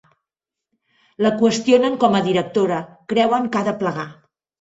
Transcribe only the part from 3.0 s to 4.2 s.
creuen que ha de plegar.